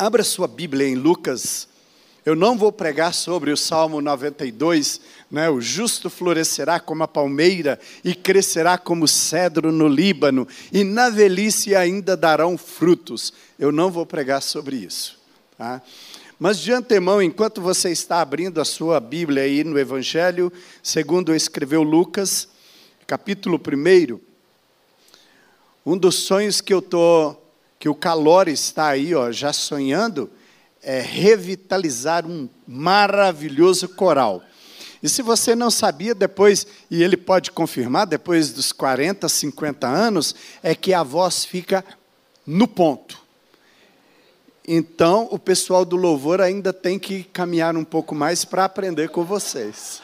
[0.00, 1.66] Abra sua Bíblia em Lucas.
[2.24, 5.50] Eu não vou pregar sobre o Salmo 92, né?
[5.50, 11.74] O justo florescerá como a palmeira e crescerá como cedro no Líbano, e na velhice
[11.74, 13.32] ainda darão frutos.
[13.58, 15.18] Eu não vou pregar sobre isso,
[15.56, 15.82] tá?
[16.38, 21.82] Mas de antemão, enquanto você está abrindo a sua Bíblia aí no Evangelho, segundo escreveu
[21.82, 22.46] Lucas,
[23.04, 24.20] capítulo 1,
[25.84, 27.47] um dos sonhos que eu estou
[27.78, 30.30] que o calor está aí, ó, já sonhando,
[30.82, 34.42] é revitalizar um maravilhoso coral.
[35.02, 40.34] E se você não sabia depois, e ele pode confirmar, depois dos 40, 50 anos,
[40.62, 41.84] é que a voz fica
[42.44, 43.18] no ponto.
[44.66, 49.24] Então, o pessoal do louvor ainda tem que caminhar um pouco mais para aprender com
[49.24, 50.02] vocês.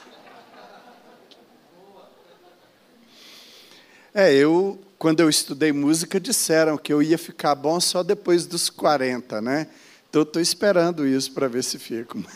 [4.15, 8.71] É, eu quando eu estudei música, disseram que eu ia ficar bom só depois dos
[8.71, 9.69] 40, né?
[10.09, 12.25] Então, estou esperando isso para ver se fico.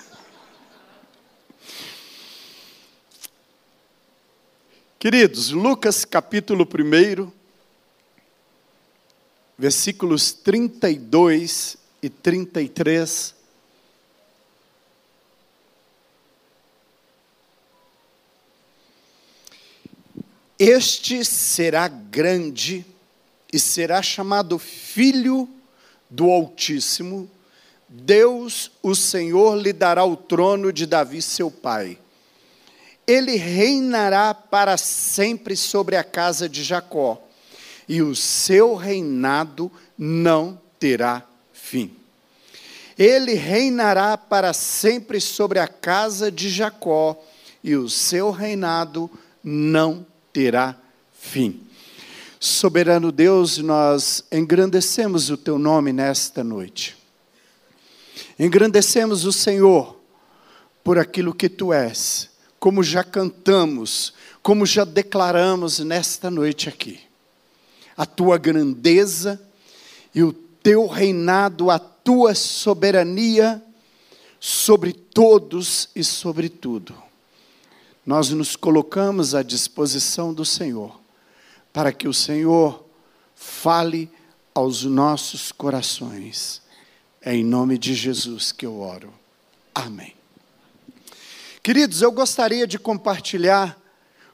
[4.99, 7.31] Queridos, Lucas capítulo 1,
[9.57, 13.38] versículos 32 e 33.
[20.59, 22.85] Este será grande
[23.53, 25.49] e será chamado Filho
[26.11, 27.31] do Altíssimo.
[27.89, 31.97] Deus, o Senhor, lhe dará o trono de Davi, seu pai.
[33.07, 37.23] Ele reinará para sempre sobre a casa de Jacó,
[37.89, 41.97] e o seu reinado não terá fim.
[42.99, 47.17] Ele reinará para sempre sobre a casa de Jacó,
[47.63, 49.09] e o seu reinado
[49.43, 50.18] não terá
[51.13, 51.61] fim.
[52.41, 56.97] Soberano Deus, nós engrandecemos o teu nome nesta noite.
[58.39, 59.99] Engrandecemos o Senhor
[60.85, 67.01] por aquilo que tu és, como já cantamos, como já declaramos nesta noite aqui.
[67.97, 69.41] A tua grandeza
[70.15, 73.61] e o teu reinado, a tua soberania
[74.39, 77.08] sobre todos e sobre tudo
[78.09, 80.99] nós nos colocamos à disposição do Senhor,
[81.75, 82.83] para que o Senhor
[83.37, 84.11] fale
[84.55, 86.63] aos nossos corações.
[87.21, 89.13] É em nome de Jesus que eu oro.
[89.75, 90.15] Amém.
[91.63, 93.79] Queridos, eu gostaria de compartilhar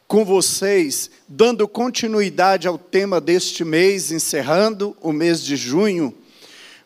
[0.06, 6.16] com vocês, dando continuidade ao tema deste mês, encerrando o mês de junho,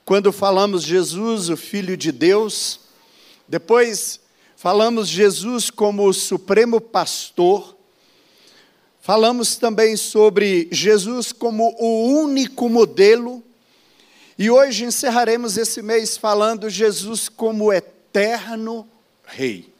[0.06, 2.81] quando falamos Jesus, o Filho de Deus.
[3.47, 4.21] Depois
[4.59, 7.77] falamos Jesus como o supremo pastor,
[9.01, 13.41] falamos também sobre Jesus como o único modelo,
[14.37, 18.89] e hoje encerraremos esse mês falando Jesus como eterno
[19.25, 19.73] Rei.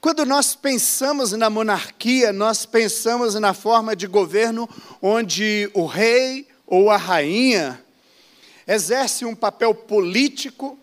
[0.00, 4.68] Quando nós pensamos na monarquia, nós pensamos na forma de governo
[5.02, 7.84] onde o rei ou a rainha
[8.68, 10.78] exerce um papel político,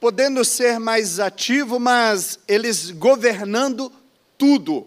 [0.00, 3.92] podendo ser mais ativo, mas eles governando
[4.36, 4.86] tudo.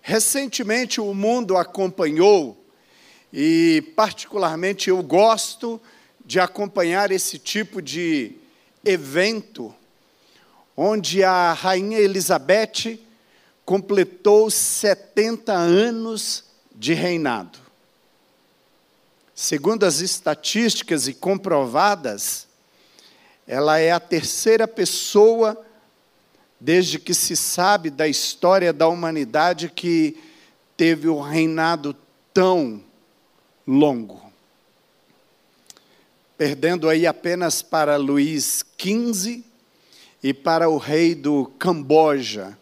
[0.00, 2.64] Recentemente o mundo acompanhou,
[3.32, 5.80] e particularmente eu gosto
[6.24, 8.32] de acompanhar esse tipo de
[8.84, 9.74] evento,
[10.76, 12.98] onde a rainha Elizabeth
[13.64, 16.44] completou 70 anos
[16.74, 17.58] de reinado.
[19.34, 22.46] Segundo as estatísticas e comprovadas,
[23.52, 25.62] ela é a terceira pessoa,
[26.58, 30.16] desde que se sabe da história da humanidade, que
[30.74, 31.94] teve um reinado
[32.32, 32.82] tão
[33.66, 34.22] longo.
[36.38, 39.44] Perdendo aí apenas para Luís XV
[40.22, 42.56] e para o rei do Camboja,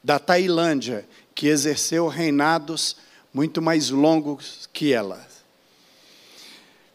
[0.00, 1.04] da Tailândia,
[1.34, 2.96] que exerceu reinados
[3.32, 5.33] muito mais longos que ela.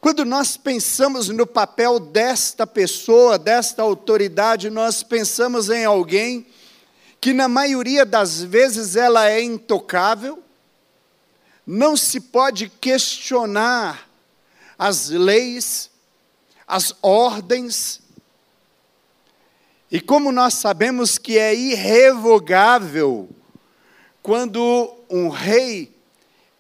[0.02, 6.48] Quando nós pensamos no papel desta pessoa, desta autoridade, nós pensamos em alguém
[7.20, 10.42] que, na maioria das vezes, ela é intocável,
[11.68, 14.10] não se pode questionar
[14.78, 15.92] as leis,
[16.66, 18.02] as ordens,
[19.92, 23.28] e como nós sabemos que é irrevogável
[24.22, 25.92] quando um rei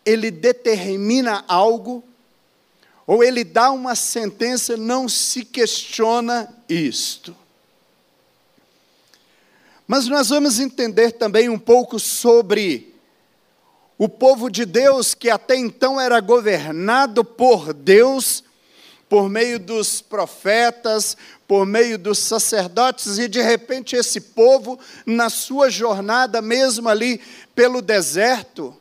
[0.03, 2.03] ele determina algo,
[3.09, 7.35] ou ele dá uma sentença, não se questiona isto.
[9.87, 12.93] Mas nós vamos entender também um pouco sobre
[13.97, 18.43] o povo de Deus, que até então era governado por Deus,
[19.09, 21.17] por meio dos profetas,
[21.47, 27.19] por meio dos sacerdotes, e de repente esse povo, na sua jornada, mesmo ali
[27.55, 28.79] pelo deserto,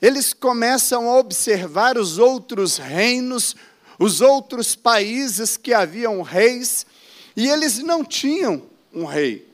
[0.00, 3.54] eles começam a observar os outros reinos,
[3.98, 6.86] os outros países que haviam reis,
[7.36, 8.62] e eles não tinham
[8.92, 9.48] um rei.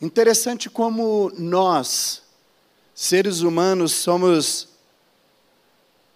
[0.00, 2.22] Interessante como nós,
[2.94, 4.68] seres humanos, somos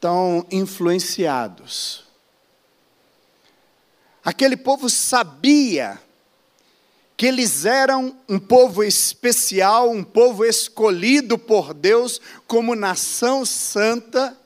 [0.01, 2.05] tão influenciados.
[4.25, 6.03] Aquele povo sabia
[7.17, 14.37] que eles eram um povo especial, um povo escolhido por Deus como nação santa,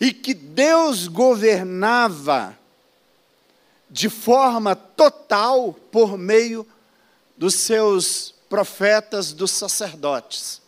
[0.00, 2.58] e que Deus governava
[3.90, 6.66] de forma total por meio
[7.36, 10.60] dos seus profetas, dos sacerdotes.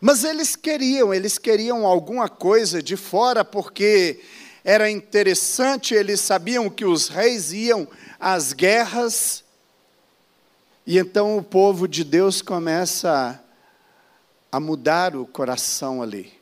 [0.00, 4.20] Mas eles queriam, eles queriam alguma coisa de fora, porque
[4.64, 9.42] era interessante, eles sabiam que os reis iam às guerras,
[10.86, 13.42] e então o povo de Deus começa
[14.50, 16.32] a mudar o coração ali.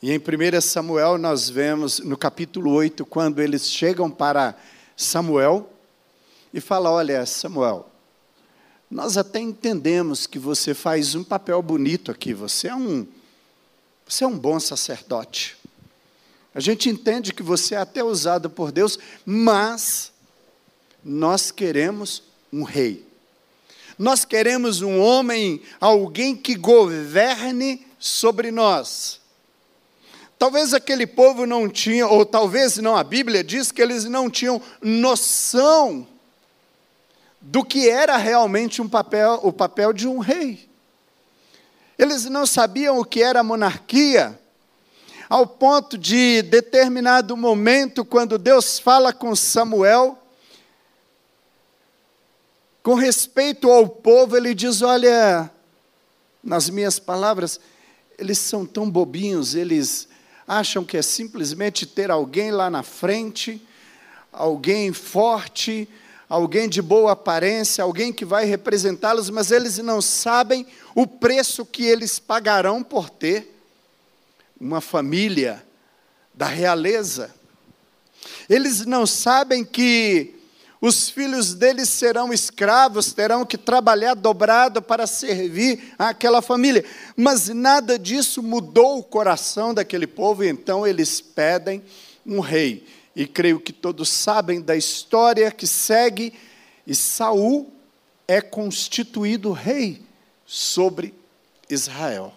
[0.00, 4.56] E em 1 Samuel nós vemos no capítulo 8, quando eles chegam para
[4.96, 5.70] Samuel,
[6.52, 7.88] e fala: Olha, Samuel,
[8.90, 13.06] nós até entendemos que você faz um papel bonito aqui, você é um,
[14.06, 15.56] você é um bom sacerdote.
[16.54, 20.12] A gente entende que você é até usado por Deus, mas
[21.02, 22.22] nós queremos
[22.52, 23.06] um rei.
[23.98, 29.20] Nós queremos um homem, alguém que governe sobre nós.
[30.38, 34.60] Talvez aquele povo não tinha, ou talvez não, a Bíblia diz que eles não tinham
[34.82, 36.06] noção
[37.40, 40.68] do que era realmente um papel, o papel de um rei.
[41.96, 44.38] Eles não sabiam o que era monarquia,
[45.32, 50.18] ao ponto de determinado momento, quando Deus fala com Samuel,
[52.82, 55.50] com respeito ao povo, ele diz: Olha,
[56.44, 57.58] nas minhas palavras,
[58.18, 60.06] eles são tão bobinhos, eles
[60.46, 63.66] acham que é simplesmente ter alguém lá na frente,
[64.30, 65.88] alguém forte,
[66.28, 71.86] alguém de boa aparência, alguém que vai representá-los, mas eles não sabem o preço que
[71.86, 73.51] eles pagarão por ter
[74.62, 75.66] uma família
[76.32, 77.34] da realeza.
[78.48, 80.36] Eles não sabem que
[80.80, 86.84] os filhos deles serão escravos, terão que trabalhar dobrado para servir àquela família.
[87.16, 91.82] Mas nada disso mudou o coração daquele povo, e então eles pedem
[92.24, 92.86] um rei
[93.16, 96.32] e creio que todos sabem da história que segue,
[96.86, 97.70] e Saul
[98.28, 100.02] é constituído rei
[100.46, 101.12] sobre
[101.68, 102.32] Israel.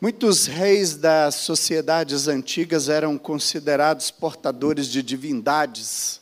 [0.00, 6.20] Muitos reis das sociedades antigas eram considerados portadores de divindades,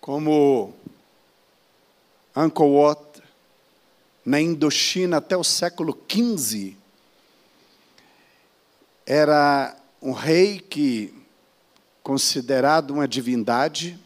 [0.00, 0.72] como
[2.36, 3.22] Angkor Wat,
[4.24, 6.76] na Indochina até o século XV,
[9.04, 11.12] era um rei que,
[12.00, 13.98] considerado uma divindade,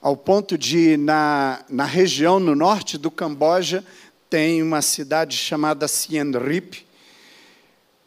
[0.00, 3.84] ao ponto de, na, na região no norte do Camboja,
[4.30, 6.86] tem uma cidade chamada Siem Reap,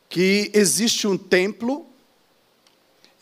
[0.07, 1.85] que existe um templo,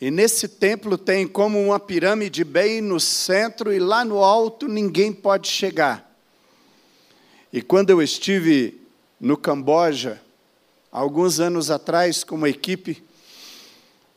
[0.00, 5.12] e nesse templo tem como uma pirâmide bem no centro, e lá no alto ninguém
[5.12, 6.16] pode chegar.
[7.52, 8.80] E quando eu estive
[9.20, 10.22] no Camboja,
[10.90, 13.02] alguns anos atrás, como equipe,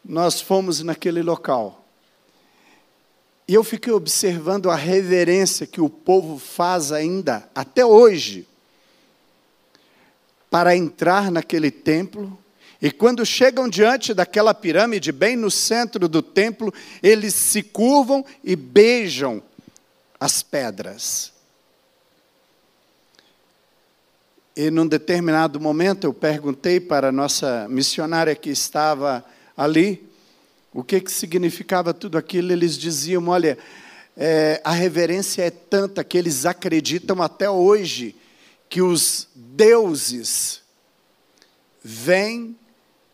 [0.03, 1.83] nós fomos naquele local.
[3.47, 8.47] E eu fiquei observando a reverência que o povo faz ainda, até hoje,
[10.55, 12.39] para entrar naquele templo.
[12.81, 18.55] E quando chegam diante daquela pirâmide, bem no centro do templo, eles se curvam e
[18.55, 19.43] beijam
[20.17, 21.33] as pedras.
[24.55, 29.25] E num determinado momento eu perguntei para a nossa missionária que estava
[29.57, 30.07] ali
[30.73, 32.53] o que, que significava tudo aquilo.
[32.53, 33.57] Eles diziam: olha,
[34.15, 38.15] é, a reverência é tanta que eles acreditam até hoje
[38.75, 40.61] que os deuses
[41.81, 42.57] vêm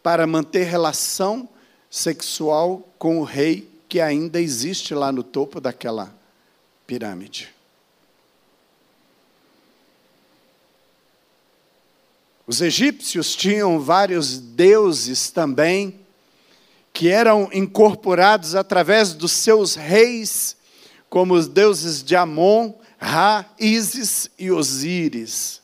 [0.02, 1.48] para manter relação
[1.88, 6.12] sexual com o rei que ainda existe lá no topo daquela
[6.88, 7.54] pirâmide.
[12.48, 16.00] Os egípcios tinham vários deuses também,
[16.92, 20.58] que eram incorporados através dos seus reis,
[21.08, 25.60] como os deuses de Amon, Ra, Isis e Osíris.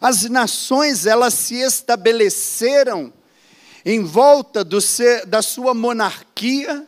[0.00, 3.12] As nações, elas se estabeleceram
[3.84, 6.86] em volta do ser, da sua monarquia,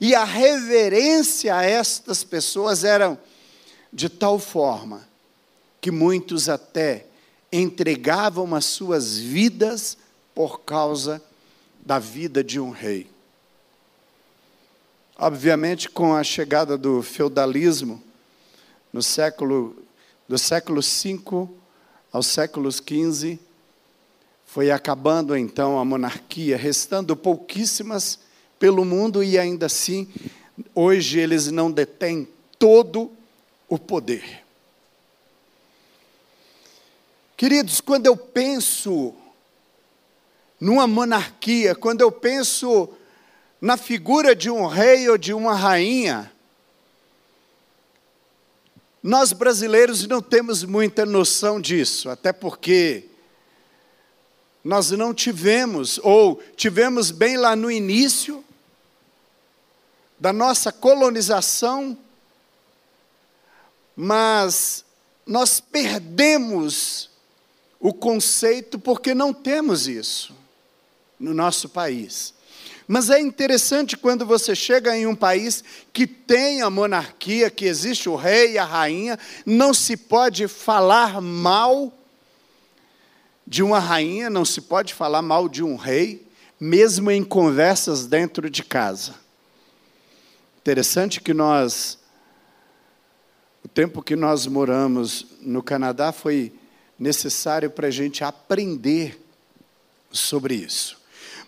[0.00, 3.20] e a reverência a estas pessoas era
[3.92, 5.06] de tal forma
[5.80, 7.06] que muitos até
[7.52, 9.98] entregavam as suas vidas
[10.34, 11.20] por causa
[11.84, 13.10] da vida de um rei.
[15.18, 18.02] Obviamente, com a chegada do feudalismo,
[18.92, 19.76] no século,
[20.28, 21.48] do século V
[22.12, 23.38] ao século XV,
[24.44, 28.18] foi acabando então a monarquia, restando pouquíssimas
[28.58, 30.08] pelo mundo e ainda assim,
[30.74, 32.28] hoje eles não detêm
[32.58, 33.12] todo
[33.68, 34.44] o poder.
[37.36, 39.14] Queridos, quando eu penso
[40.60, 42.90] numa monarquia, quando eu penso
[43.60, 46.30] na figura de um rei ou de uma rainha,
[49.02, 53.06] nós brasileiros não temos muita noção disso, até porque
[54.62, 58.44] nós não tivemos, ou tivemos bem lá no início
[60.18, 61.96] da nossa colonização,
[63.96, 64.84] mas
[65.24, 67.08] nós perdemos
[67.78, 70.34] o conceito porque não temos isso
[71.18, 72.34] no nosso país.
[72.92, 78.08] Mas é interessante quando você chega em um país que tem a monarquia, que existe
[78.08, 79.16] o rei e a rainha,
[79.46, 81.96] não se pode falar mal
[83.46, 86.26] de uma rainha, não se pode falar mal de um rei,
[86.58, 89.14] mesmo em conversas dentro de casa.
[90.60, 91.96] Interessante que nós,
[93.64, 96.52] o tempo que nós moramos no Canadá foi
[96.98, 99.24] necessário para a gente aprender
[100.10, 100.99] sobre isso.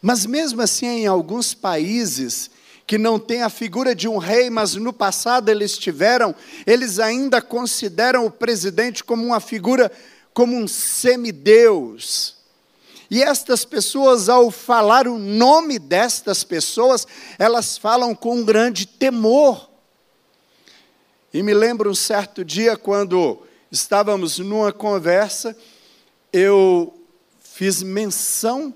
[0.03, 2.51] Mas mesmo assim, em alguns países
[2.85, 6.35] que não têm a figura de um rei, mas no passado eles tiveram,
[6.67, 9.91] eles ainda consideram o presidente como uma figura,
[10.35, 12.37] como um semideus.
[13.09, 17.07] E estas pessoas, ao falar o nome destas pessoas,
[17.39, 19.71] elas falam com um grande temor.
[21.33, 23.41] E me lembro um certo dia, quando
[23.71, 25.57] estávamos numa conversa,
[26.33, 26.93] eu
[27.39, 28.75] fiz menção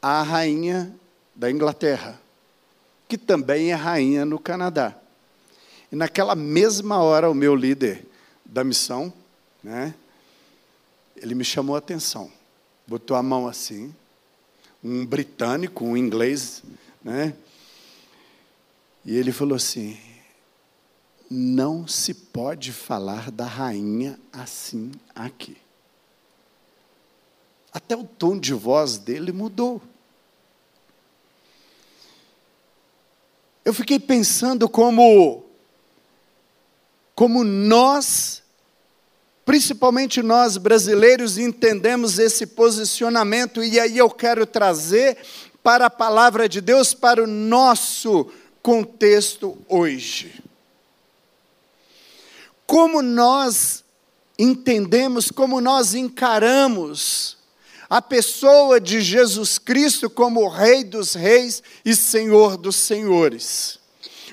[0.00, 0.94] à rainha
[1.34, 2.20] da Inglaterra,
[3.08, 4.94] que também é rainha no Canadá.
[5.90, 8.06] E naquela mesma hora, o meu líder
[8.44, 9.12] da missão,
[9.62, 9.94] né,
[11.16, 12.30] ele me chamou a atenção,
[12.86, 13.94] botou a mão assim,
[14.82, 16.62] um britânico, um inglês,
[17.02, 17.34] né,
[19.04, 19.98] e ele falou assim:
[21.30, 25.56] não se pode falar da rainha assim aqui.
[27.72, 29.80] Até o tom de voz dele mudou.
[33.64, 35.44] Eu fiquei pensando como
[37.14, 38.42] como nós,
[39.44, 45.18] principalmente nós brasileiros, entendemos esse posicionamento e aí eu quero trazer
[45.62, 48.30] para a palavra de Deus para o nosso
[48.62, 50.42] contexto hoje
[52.70, 53.82] como nós
[54.38, 57.36] entendemos, como nós encaramos
[57.90, 63.80] a pessoa de Jesus Cristo como Rei dos Reis e Senhor dos Senhores.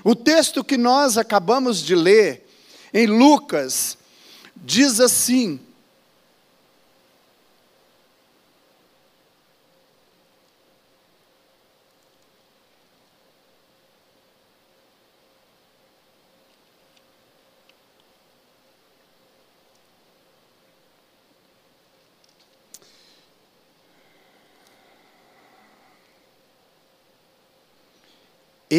[0.03, 2.47] O texto que nós acabamos de ler,
[2.93, 3.97] em Lucas,
[4.55, 5.59] diz assim: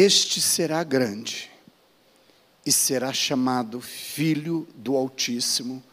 [0.01, 1.51] Este será grande
[2.65, 5.83] e será chamado Filho do Altíssimo.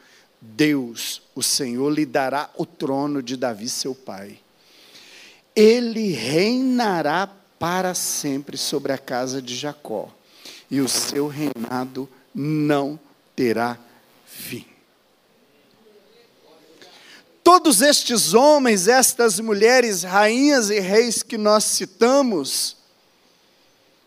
[0.40, 4.38] Deus, o Senhor, lhe dará o trono de Davi, seu pai.
[5.56, 10.08] Ele reinará para sempre sobre a casa de Jacó,
[10.70, 13.00] e o seu reinado não
[13.34, 13.76] terá
[14.25, 14.64] fim.
[17.42, 22.76] Todos estes homens, estas mulheres, rainhas e reis que nós citamos,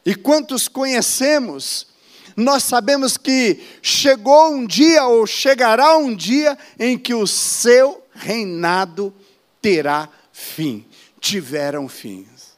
[0.06, 1.88] e quantos conhecemos,
[2.36, 9.14] nós sabemos que chegou um dia ou chegará um dia em que o seu reinado
[9.62, 10.86] terá fim.
[11.20, 12.58] Tiveram fins.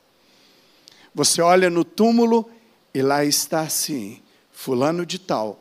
[1.15, 2.49] Você olha no túmulo
[2.93, 4.21] e lá está assim:
[4.51, 5.59] Fulano de Tal,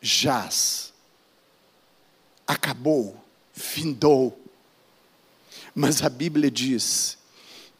[0.00, 0.92] jaz,
[2.46, 4.40] acabou, findou.
[5.74, 7.18] Mas a Bíblia diz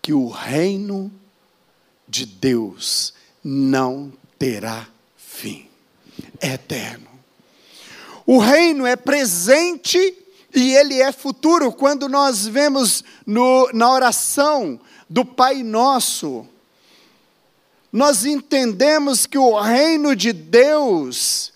[0.02, 1.10] que o reino
[2.08, 5.68] de Deus não terá fim.
[6.40, 7.08] É eterno.
[8.26, 9.98] O reino é presente
[10.54, 11.72] e ele é futuro.
[11.72, 16.46] Quando nós vemos no, na oração do Pai Nosso,
[17.92, 21.52] nós entendemos que o reino de Deus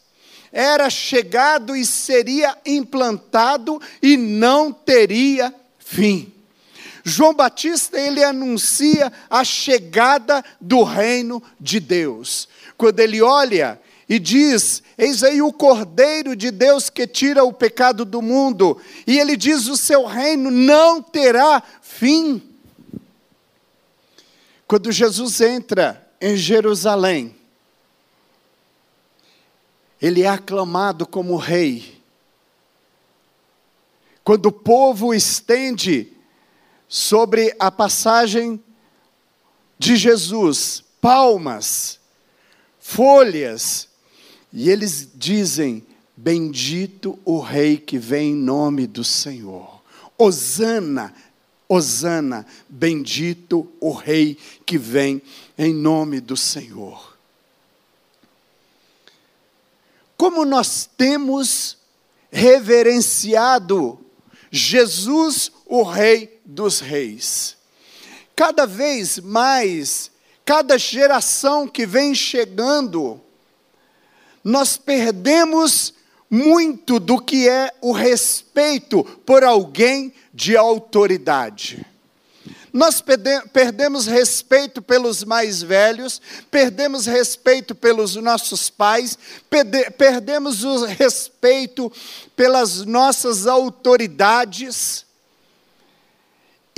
[0.52, 6.33] era chegado e seria implantado e não teria fim.
[7.09, 12.49] João Batista, ele anuncia a chegada do reino de Deus.
[12.77, 18.05] Quando ele olha e diz: Eis aí o Cordeiro de Deus que tira o pecado
[18.05, 22.43] do mundo, e ele diz: O seu reino não terá fim.
[24.67, 27.35] Quando Jesus entra em Jerusalém,
[30.00, 31.99] ele é aclamado como rei.
[34.23, 36.17] Quando o povo estende
[36.88, 38.62] sobre a passagem
[39.78, 42.00] de Jesus palmas,
[42.80, 43.88] folhas,
[44.52, 49.83] e eles dizem: Bendito o Rei que vem em nome do Senhor.
[50.16, 51.14] Osana,
[51.68, 55.23] Osana, bendito o Rei que vem
[55.57, 57.16] em nome do Senhor.
[60.16, 61.76] Como nós temos
[62.30, 63.99] reverenciado
[64.50, 67.59] Jesus, o Rei dos Reis.
[68.35, 70.11] Cada vez mais,
[70.45, 73.21] cada geração que vem chegando,
[74.43, 75.93] nós perdemos
[76.31, 81.87] muito do que é o respeito por alguém de autoridade.
[82.73, 83.02] Nós
[83.52, 89.19] perdemos respeito pelos mais velhos, perdemos respeito pelos nossos pais,
[89.99, 91.93] perdemos o respeito
[92.37, 95.08] pelas nossas autoridades.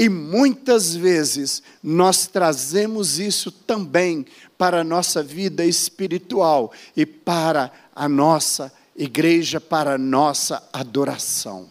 [0.00, 4.25] E muitas vezes nós trazemos isso também
[4.57, 11.69] para a nossa vida espiritual e para a nossa igreja, para a nossa adoração.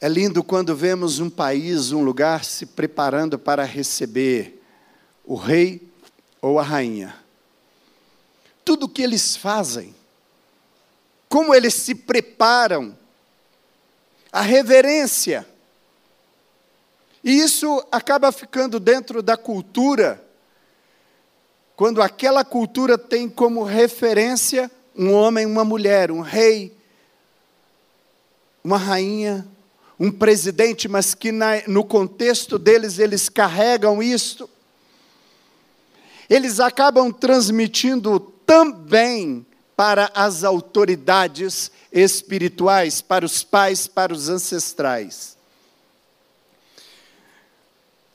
[0.00, 4.62] É lindo quando vemos um país, um lugar se preparando para receber
[5.24, 5.82] o rei
[6.40, 7.16] ou a rainha.
[8.64, 9.97] Tudo o que eles fazem,
[11.28, 12.96] como eles se preparam,
[14.32, 15.46] a reverência.
[17.22, 20.24] E isso acaba ficando dentro da cultura,
[21.76, 26.76] quando aquela cultura tem como referência um homem, uma mulher, um rei,
[28.64, 29.46] uma rainha,
[29.98, 34.48] um presidente, mas que na, no contexto deles eles carregam isto,
[36.28, 39.46] eles acabam transmitindo também
[39.78, 45.36] para as autoridades espirituais, para os pais, para os ancestrais.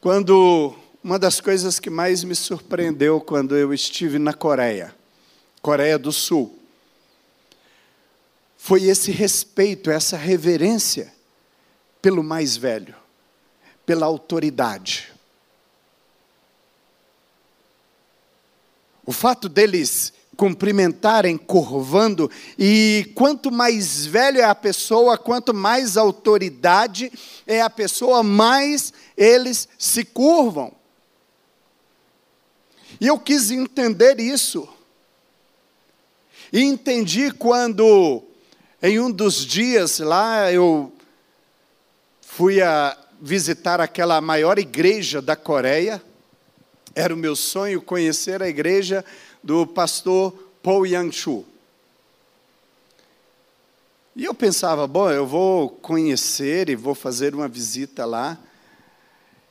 [0.02, 4.93] Quando uma das coisas que mais me surpreendeu quando eu estive na Coreia,
[5.62, 6.60] Coreia do Sul,
[8.58, 11.13] foi esse respeito, essa reverência
[12.02, 12.93] pelo mais velho,
[13.86, 15.13] pela autoridade.
[19.06, 27.11] O fato deles cumprimentarem curvando, e quanto mais velho é a pessoa, quanto mais autoridade
[27.45, 30.73] é a pessoa, mais eles se curvam.
[32.99, 34.67] E eu quis entender isso.
[36.51, 38.23] E entendi quando,
[38.81, 40.93] em um dos dias lá, eu
[42.21, 46.01] fui a visitar aquela maior igreja da Coreia.
[46.95, 49.03] Era o meu sonho conhecer a igreja
[49.43, 50.32] do pastor
[50.63, 51.45] Paul Yang-chu.
[54.15, 58.38] E eu pensava, bom, eu vou conhecer e vou fazer uma visita lá.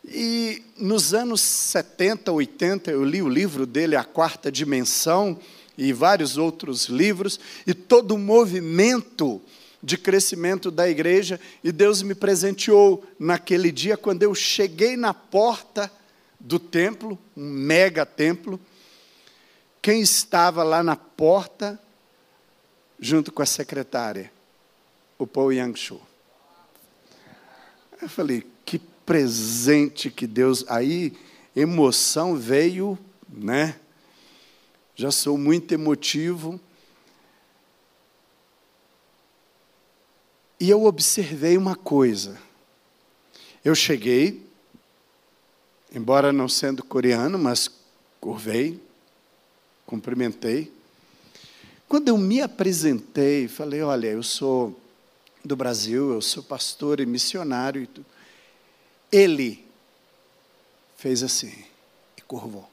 [0.04, 5.38] E nos anos 70, 80, eu li o livro dele, A Quarta Dimensão,
[5.76, 9.40] e vários outros livros, e todo o movimento
[9.82, 15.90] de crescimento da igreja, e Deus me presenteou naquele dia, quando eu cheguei na porta
[16.38, 18.60] do templo, um mega templo.
[19.82, 21.76] Quem estava lá na porta,
[23.00, 24.32] junto com a secretária?
[25.18, 26.00] O Paul Yang-Shu.
[28.00, 30.64] Eu falei, que presente que Deus.
[30.68, 31.12] Aí,
[31.54, 32.96] emoção veio,
[33.28, 33.80] né?
[34.94, 36.60] Já sou muito emotivo.
[40.60, 42.40] E eu observei uma coisa.
[43.64, 44.46] Eu cheguei,
[45.92, 47.68] embora não sendo coreano, mas
[48.20, 48.80] curvei,
[49.92, 50.72] cumprimentei.
[51.86, 54.80] Quando eu me apresentei, falei: Olha, eu sou
[55.44, 57.86] do Brasil, eu sou pastor e missionário.
[59.10, 59.62] Ele
[60.96, 61.66] fez assim
[62.16, 62.66] e curvou.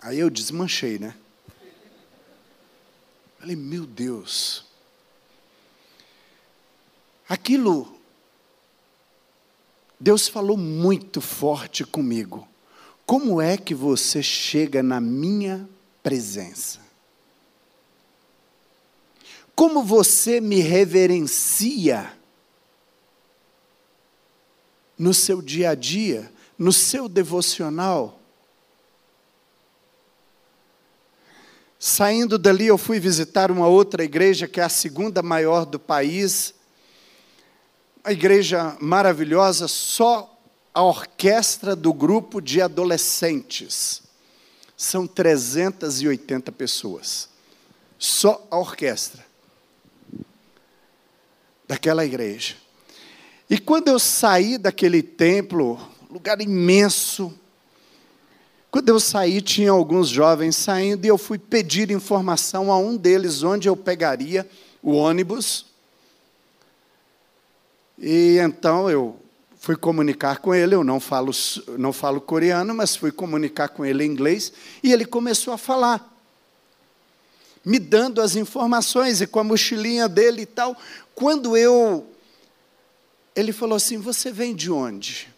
[0.00, 1.14] Aí eu desmanchei, né?
[3.38, 4.64] Falei, meu Deus.
[7.28, 7.96] Aquilo,
[10.00, 12.49] Deus falou muito forte comigo.
[13.10, 15.68] Como é que você chega na minha
[16.00, 16.78] presença?
[19.52, 22.16] Como você me reverencia
[24.96, 28.20] no seu dia a dia, no seu devocional?
[31.80, 36.54] Saindo dali, eu fui visitar uma outra igreja, que é a segunda maior do país.
[38.04, 40.39] Uma igreja maravilhosa, só
[40.74, 44.02] a orquestra do grupo de adolescentes.
[44.76, 47.28] São 380 pessoas.
[47.98, 49.24] Só a orquestra
[51.68, 52.56] daquela igreja.
[53.48, 55.78] E quando eu saí daquele templo,
[56.10, 57.32] lugar imenso,
[58.70, 63.42] quando eu saí, tinha alguns jovens saindo e eu fui pedir informação a um deles
[63.42, 64.48] onde eu pegaria
[64.80, 65.66] o ônibus.
[67.98, 69.16] E então eu
[69.60, 71.30] fui comunicar com ele, eu não falo,
[71.78, 76.10] não falo coreano, mas fui comunicar com ele em inglês, e ele começou a falar,
[77.62, 80.74] me dando as informações e com a mochilinha dele e tal.
[81.14, 82.06] Quando eu.
[83.36, 85.28] Ele falou assim: Você vem de onde?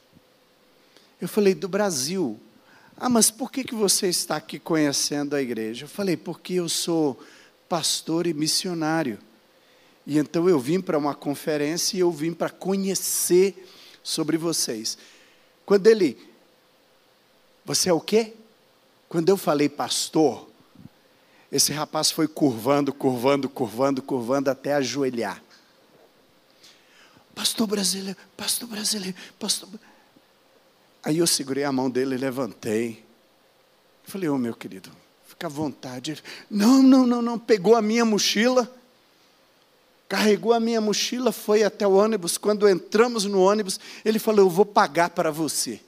[1.21, 2.39] Eu falei: Do Brasil.
[2.97, 5.87] Ah, mas por que, que você está aqui conhecendo a igreja?
[5.87, 7.21] Eu falei, porque eu sou
[7.69, 9.19] pastor e missionário.
[10.07, 13.67] E então eu vim para uma conferência e eu vim para conhecer
[14.03, 14.99] sobre vocês.
[15.65, 16.19] Quando ele,
[17.65, 18.35] você é o quê?
[19.09, 20.49] Quando eu falei pastor,
[21.51, 25.43] esse rapaz foi curvando, curvando, curvando, curvando até ajoelhar.
[27.35, 29.69] Pastor brasileiro, pastor brasileiro, pastor.
[31.03, 33.05] Aí eu segurei a mão dele levantei.
[34.05, 34.91] Falei, ô oh, meu querido,
[35.27, 36.13] fica à vontade.
[36.13, 37.39] Ele, não, não, não, não.
[37.39, 38.73] Pegou a minha mochila,
[40.13, 42.37] carregou a minha mochila, foi até o ônibus.
[42.37, 45.81] Quando entramos no ônibus, ele falou, eu vou pagar para você.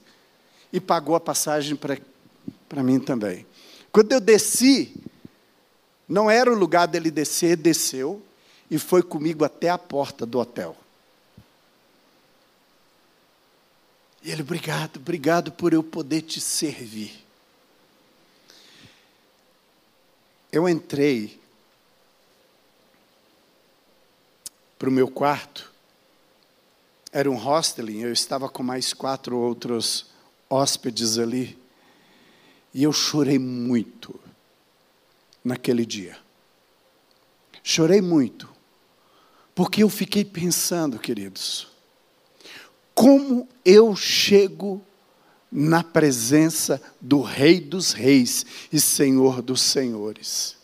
[0.73, 3.45] E pagou a passagem para mim também.
[3.91, 4.95] Quando eu desci,
[6.09, 8.19] não era o lugar dele descer, desceu
[8.69, 10.75] e foi comigo até a porta do hotel.
[14.23, 17.13] E ele, obrigado, obrigado por eu poder te servir.
[20.51, 21.44] Eu entrei
[24.85, 25.73] para o meu quarto,
[27.11, 30.05] era um hosteling, eu estava com mais quatro outros
[30.47, 31.57] hóspedes ali,
[32.71, 34.19] e eu chorei muito
[35.43, 36.15] naquele dia.
[37.63, 38.47] Chorei muito,
[39.55, 41.67] porque eu fiquei pensando, queridos,
[42.93, 44.85] como eu chego
[45.51, 50.55] na presença do Rei dos Reis e Senhor dos Senhores?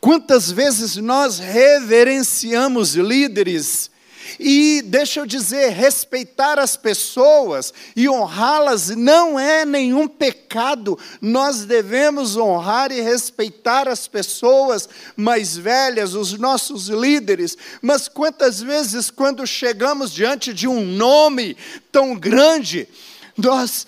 [0.00, 3.90] Quantas vezes nós reverenciamos líderes
[4.38, 10.98] e deixa eu dizer, respeitar as pessoas e honrá-las não é nenhum pecado.
[11.20, 17.56] Nós devemos honrar e respeitar as pessoas mais velhas, os nossos líderes.
[17.82, 21.56] Mas quantas vezes, quando chegamos diante de um nome
[21.92, 22.88] tão grande,
[23.36, 23.86] nós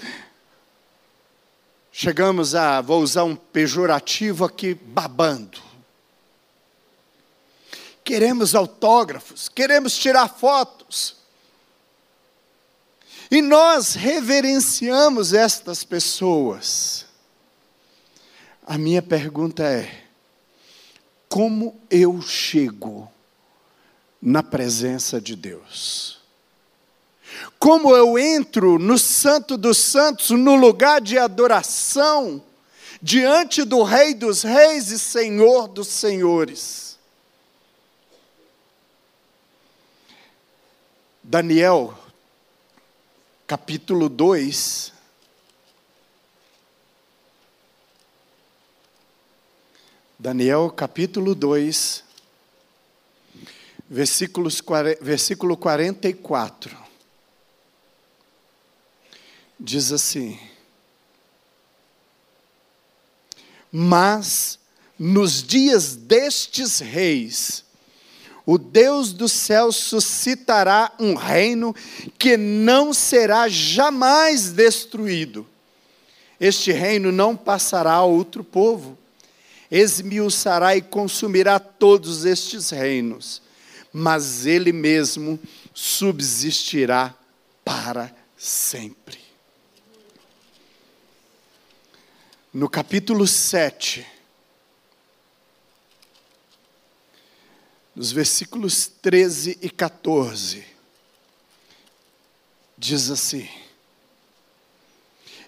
[1.91, 5.72] chegamos a, vou usar um pejorativo aqui, babando
[8.05, 11.17] queremos autógrafos, queremos tirar fotos.
[13.31, 17.07] E nós reverenciamos estas pessoas.
[18.67, 20.05] A minha pergunta é:
[21.29, 23.11] como eu chego
[24.21, 26.21] na presença de Deus?
[27.59, 32.43] Como eu entro no Santo dos Santos, no lugar de adoração,
[33.01, 36.92] diante do Rei dos Reis e Senhor dos Senhores?
[41.25, 41.95] Daniel,
[43.47, 44.93] capítulo 2.
[50.19, 52.03] Daniel, capítulo 2,
[53.89, 54.61] versículos,
[55.01, 56.77] versículo 44.
[59.61, 60.41] Diz assim:
[63.71, 64.59] Mas
[64.99, 67.65] nos dias destes reis,
[68.45, 71.75] o Deus do céu suscitará um reino
[72.19, 75.47] que não será jamais destruído.
[76.41, 78.99] Este reino não passará a outro povo.
[79.71, 83.41] Esmiuçará e consumirá todos estes reinos,
[83.93, 85.39] mas ele mesmo
[85.73, 87.15] subsistirá
[87.65, 89.23] para sempre.
[92.53, 94.07] no capítulo 7,
[97.95, 100.65] nos versículos 13 e 14,
[102.77, 103.47] diz assim: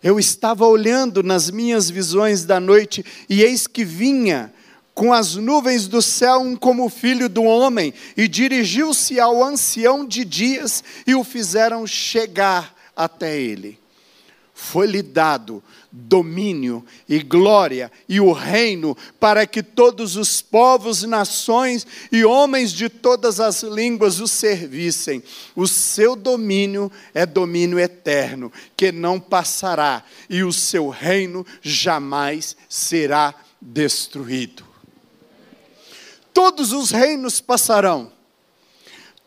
[0.03, 4.53] Eu estava olhando nas minhas visões da noite, e eis que vinha
[4.95, 10.25] com as nuvens do céu um como filho do homem, e dirigiu-se ao ancião de
[10.25, 13.79] dias e o fizeram chegar até ele.
[14.55, 15.63] Foi-lhe dado
[15.97, 22.89] domínio e glória e o reino para que todos os povos, nações e homens de
[22.89, 25.23] todas as línguas o servissem.
[25.55, 33.33] O seu domínio é domínio eterno, que não passará, e o seu reino jamais será
[33.61, 34.65] destruído.
[36.33, 38.11] Todos os reinos passarão,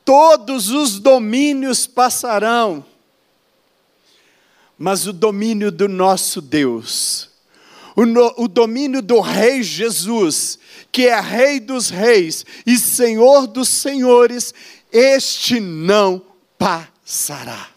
[0.03, 2.83] todos os domínios passarão,
[4.77, 7.29] mas o domínio do nosso Deus,
[7.95, 10.59] o, no, o, domínio do Rei Jesus,
[10.91, 14.53] que é Rei dos Reis e Senhor dos Senhores,
[14.91, 16.21] este não
[16.57, 17.69] passará.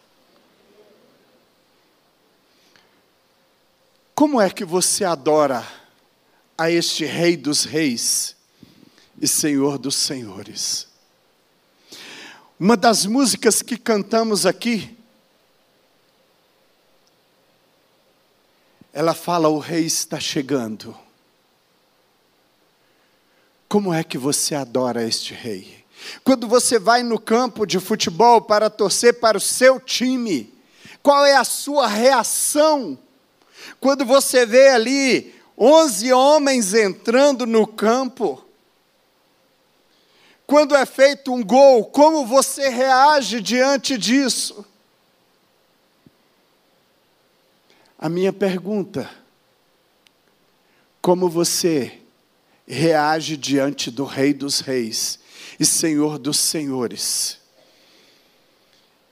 [4.15, 5.67] Como é que você adora
[6.59, 8.37] a este Rei dos Reis?
[9.21, 10.89] e Senhor dos Senhores.
[12.59, 14.97] Uma das músicas que cantamos aqui,
[18.93, 20.97] ela fala: O Rei está chegando.
[23.69, 25.85] Como é que você adora este Rei?
[26.25, 30.53] Quando você vai no campo de futebol para torcer para o seu time,
[31.03, 32.99] qual é a sua reação?
[33.79, 38.45] Quando você vê ali 11 homens entrando no campo,
[40.47, 44.65] quando é feito um gol, como você reage diante disso?
[48.03, 49.11] A minha pergunta:
[51.03, 52.01] como você
[52.67, 55.19] reage diante do Rei dos Reis
[55.59, 57.39] e Senhor dos Senhores?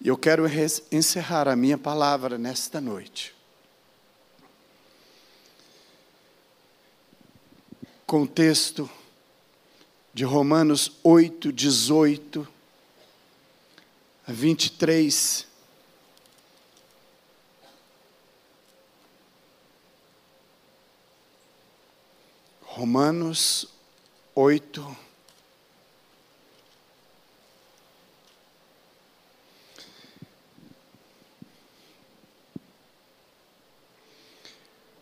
[0.01, 0.45] E eu quero
[0.91, 3.35] encerrar a minha palavra nesta noite.
[8.07, 8.89] Com o texto
[10.15, 12.49] de Romanos 8, 18
[14.27, 15.48] a 23.
[22.79, 23.67] Romanos
[24.37, 24.97] 8,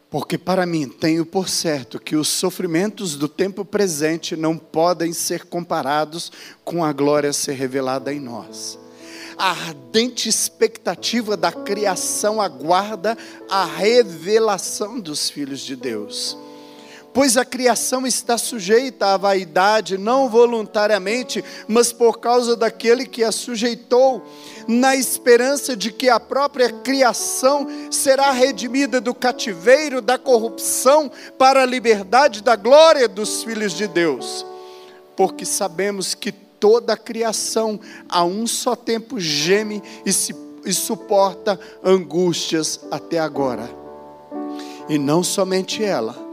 [0.08, 5.44] Porque para mim tenho por certo que os sofrimentos do tempo presente não podem ser
[5.44, 6.32] comparados
[6.64, 8.78] com a glória a ser revelada em nós.
[9.36, 13.18] A ardente expectativa da criação aguarda
[13.50, 16.38] a revelação dos filhos de Deus
[17.16, 23.32] pois a criação está sujeita à vaidade, não voluntariamente, mas por causa daquele que a
[23.32, 24.22] sujeitou,
[24.68, 31.66] na esperança de que a própria criação será redimida do cativeiro, da corrupção, para a
[31.66, 34.44] liberdade da glória dos filhos de Deus.
[35.16, 41.58] Porque sabemos que toda a criação a um só tempo geme e, se, e suporta
[41.82, 43.70] angústias até agora.
[44.86, 46.25] E não somente ela,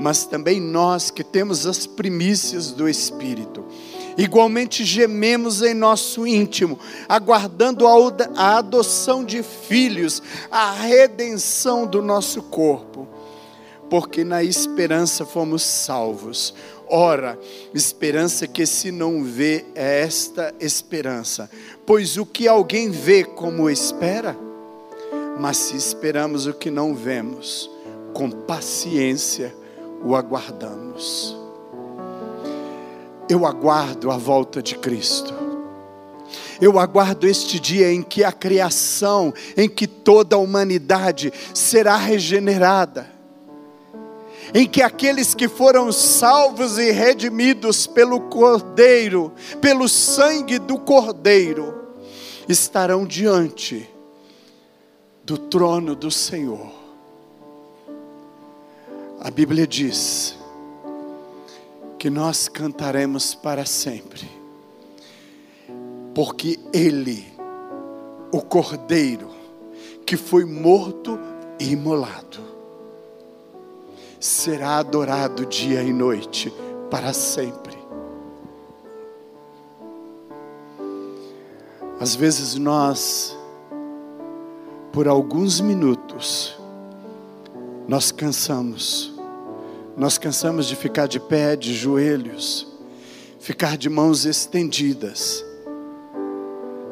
[0.00, 3.62] mas também nós que temos as primícias do Espírito.
[4.16, 13.06] Igualmente gememos em nosso íntimo, aguardando a adoção de filhos, a redenção do nosso corpo,
[13.90, 16.54] porque na esperança fomos salvos.
[16.88, 17.38] Ora,
[17.74, 21.48] esperança que se não vê é esta esperança,
[21.84, 24.36] pois o que alguém vê como espera,
[25.38, 27.70] mas se esperamos o que não vemos,
[28.12, 29.59] com paciência
[30.02, 31.36] o aguardamos.
[33.28, 35.32] Eu aguardo a volta de Cristo.
[36.60, 43.10] Eu aguardo este dia em que a criação, em que toda a humanidade será regenerada,
[44.52, 51.94] em que aqueles que foram salvos e redimidos pelo Cordeiro, pelo sangue do Cordeiro,
[52.48, 53.88] estarão diante
[55.24, 56.79] do trono do Senhor
[59.22, 60.34] a Bíblia diz
[61.98, 64.26] que nós cantaremos para sempre,
[66.14, 67.30] porque Ele,
[68.32, 69.28] o Cordeiro,
[70.06, 71.18] que foi morto
[71.58, 72.40] e imolado,
[74.18, 76.50] será adorado dia e noite
[76.90, 77.78] para sempre.
[82.00, 83.36] Às vezes nós,
[84.90, 86.59] por alguns minutos,
[87.90, 89.12] Nós cansamos,
[89.96, 92.68] nós cansamos de ficar de pé, de joelhos,
[93.40, 95.44] ficar de mãos estendidas.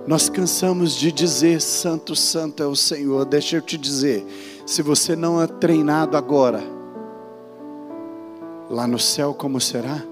[0.09, 3.25] Nós cansamos de dizer: Santo, Santo é o Senhor.
[3.25, 4.27] Deixa eu te dizer,
[4.67, 6.65] se você não é treinado agora,
[8.69, 10.03] lá no céu como será?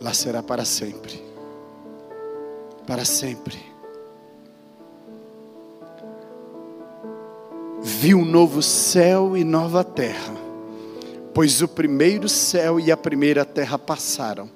[0.00, 1.22] Lá será para sempre.
[2.86, 3.69] Para sempre.
[7.82, 10.34] Vi um novo céu e nova terra,
[11.32, 14.50] pois o primeiro céu e a primeira terra passaram,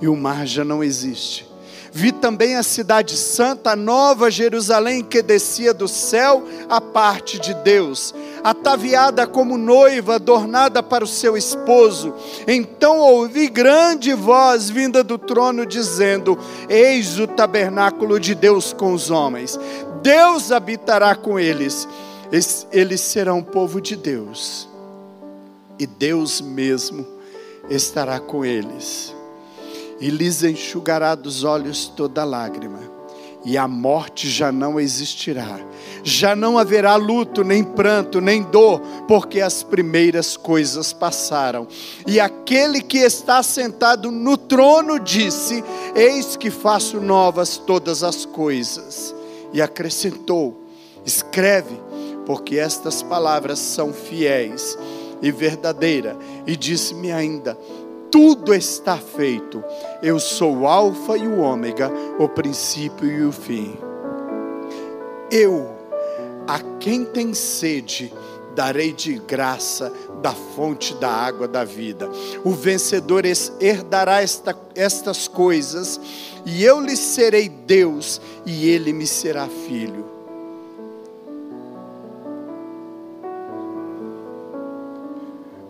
[0.00, 1.46] e o mar já não existe.
[1.94, 7.52] Vi também a cidade santa, a nova Jerusalém, que descia do céu a parte de
[7.52, 12.14] Deus, ataviada como noiva, adornada para o seu esposo.
[12.48, 16.38] Então ouvi grande voz vinda do trono, dizendo:
[16.70, 19.60] Eis o tabernáculo de Deus com os homens,
[20.02, 21.86] Deus habitará com eles,
[22.72, 24.68] eles serão povo de Deus,
[25.78, 27.06] e Deus mesmo
[27.68, 29.14] estará com eles
[30.02, 32.80] e lhes enxugará dos olhos toda lágrima,
[33.44, 35.60] e a morte já não existirá.
[36.02, 41.68] Já não haverá luto, nem pranto, nem dor, porque as primeiras coisas passaram.
[42.04, 45.62] E aquele que está sentado no trono disse:
[45.94, 49.14] Eis que faço novas todas as coisas.
[49.52, 50.64] E acrescentou:
[51.04, 51.78] Escreve,
[52.26, 54.78] porque estas palavras são fiéis
[55.20, 56.16] e verdadeiras.
[56.46, 57.56] E disse-me ainda:
[58.12, 59.64] tudo está feito.
[60.02, 63.74] Eu sou o Alfa e o Ômega, o princípio e o fim.
[65.30, 65.70] Eu,
[66.46, 68.12] a quem tem sede,
[68.54, 72.06] darei de graça da fonte da água da vida.
[72.44, 73.24] O vencedor
[73.58, 75.98] herdará esta, estas coisas,
[76.44, 80.11] e eu lhe serei Deus, e ele me será filho.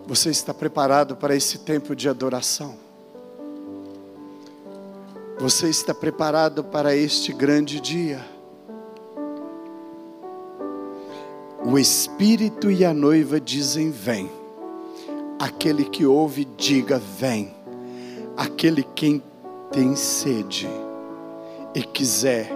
[0.05, 2.75] Você está preparado para esse tempo de adoração?
[5.39, 8.23] Você está preparado para este grande dia?
[11.65, 14.29] O Espírito e a noiva dizem: Vem.
[15.39, 17.53] Aquele que ouve, diga: Vem.
[18.35, 19.23] Aquele quem
[19.71, 20.67] tem sede
[21.73, 22.51] e quiser,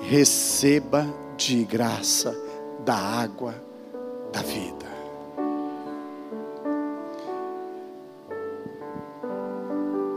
[0.00, 2.34] receba de graça
[2.84, 3.54] da água
[4.32, 4.81] da vida.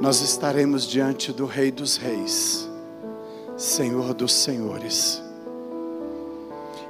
[0.06, 2.70] Nós estaremos diante do Rei dos Reis,
[3.58, 5.20] Senhor dos Senhores.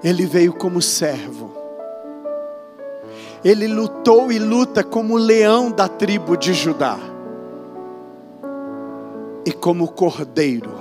[0.04, 1.50] Ele veio como servo,
[3.42, 7.00] ele lutou e luta como leão da tribo de Judá,
[9.46, 10.76] e como cordeiro,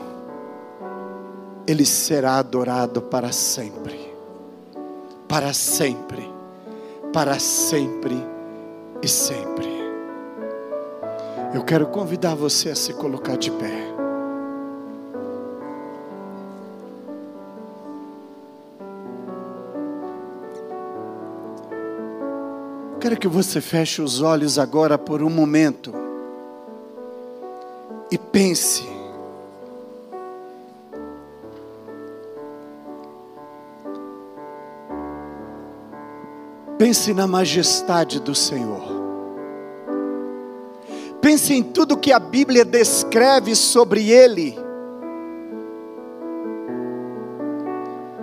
[1.69, 4.13] ele será adorado para sempre,
[5.29, 6.29] para sempre,
[7.13, 8.17] para sempre
[9.01, 9.74] e sempre.
[11.55, 13.95] Eu quero convidar você a se colocar de pé.
[22.99, 25.95] Quero que você feche os olhos agora por um momento
[28.11, 28.83] e pense.
[36.77, 38.94] Pense na majestade do Senhor.
[41.25, 44.55] Pense em tudo que a Bíblia descreve sobre ele.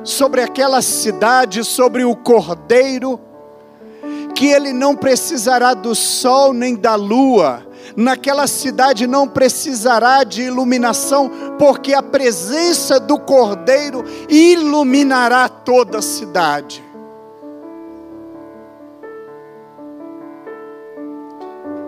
[0.03, 3.19] Sobre aquela cidade, sobre o cordeiro,
[4.35, 11.31] que ele não precisará do sol nem da lua, naquela cidade não precisará de iluminação,
[11.57, 16.90] porque a presença do cordeiro iluminará toda a cidade.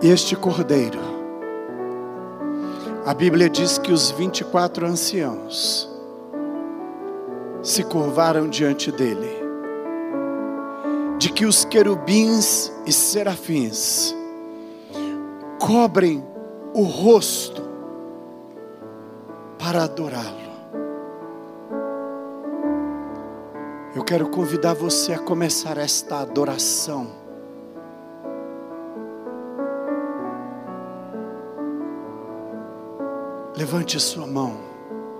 [0.06, 1.00] Este cordeiro,
[3.06, 5.88] a Bíblia diz que os 24 anciãos
[7.62, 9.30] se curvaram diante dele,
[11.18, 14.14] de que os querubins e serafins
[15.58, 16.22] cobrem
[16.74, 17.62] o rosto
[19.58, 20.44] para adorá-lo.
[23.96, 27.23] Eu quero convidar você a começar esta adoração
[33.56, 34.58] Levante a sua mão,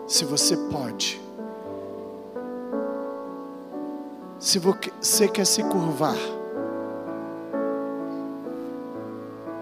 [0.07, 1.21] se você pode.
[4.39, 6.17] Se você quer se curvar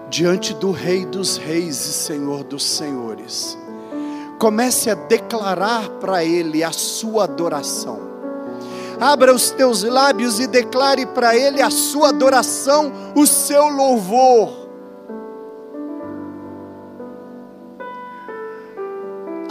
[0.09, 3.57] diante do Rei dos Reis e Senhor dos Senhores,
[4.39, 8.13] comece a declarar para Ele a sua adoração
[8.99, 14.62] Abra os teus lábios e declare para Ele a sua adoração, o seu louvor.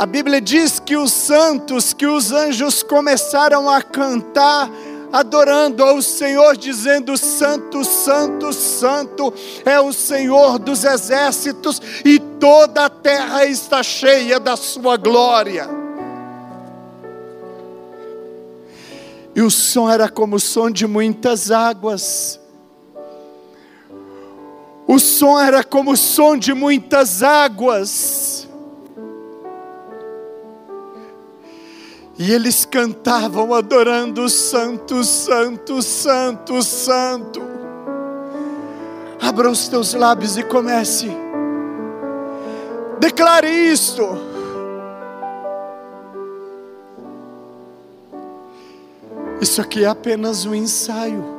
[0.03, 4.69] A Bíblia diz que os santos, que os anjos começaram a cantar,
[5.13, 9.33] adorando ao Senhor, dizendo: Santo, Santo, Santo
[9.65, 15.71] é o Senhor dos exércitos, e toda a terra está cheia da Sua glória.
[19.37, 22.41] E o som era como o som de muitas águas.
[24.85, 28.49] O som era como o som de muitas águas.
[32.19, 37.43] E eles cantavam adorando Santo, Santo, Santo, Santo.
[39.21, 41.11] Abra os teus lábios e comece.
[42.99, 44.03] Declare isto.
[49.41, 51.32] Isso aqui é apenas um ensaio.